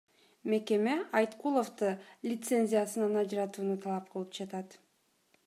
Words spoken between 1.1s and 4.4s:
Айткуловду лицензиясынан ажыратууну талап кылып